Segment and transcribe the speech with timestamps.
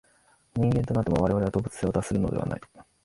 [0.55, 2.61] 人間となっても、我々は動物性を脱するのではない。